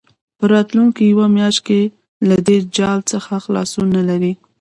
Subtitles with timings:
[0.37, 1.81] په راتلونکې یوه میاشت کې
[2.29, 4.33] له دې جال څخه خلاصون نه لري.